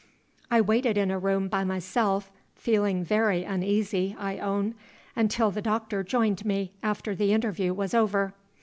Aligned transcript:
"I 0.49 0.61
waited 0.61 0.97
in 0.97 1.11
a 1.11 1.19
room 1.19 1.47
by 1.47 1.63
myself 1.63 2.31
(feeling 2.55 3.03
very 3.03 3.43
uneasy, 3.43 4.15
I 4.17 4.39
own) 4.39 4.73
until 5.15 5.51
the 5.51 5.61
doctor 5.61 6.03
joined 6.03 6.43
me, 6.43 6.71
after 6.81 7.13
the 7.13 7.33
interview 7.33 7.71
was 7.71 7.93
over. 7.93 8.33